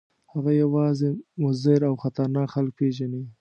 هغه 0.33 0.51
یوازې 0.63 1.09
مضر 1.43 1.79
او 1.89 1.95
خطرناک 2.03 2.47
خلک 2.55 2.71
پېژني. 2.79 3.21